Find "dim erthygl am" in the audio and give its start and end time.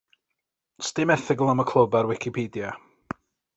0.99-1.63